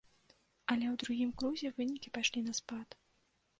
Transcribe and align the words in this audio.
Але 0.71 0.85
ў 0.91 0.93
другім 1.03 1.35
крузе 1.43 1.73
вынікі 1.77 2.13
пайшлі 2.19 2.45
на 2.49 2.59
спад. 2.63 2.87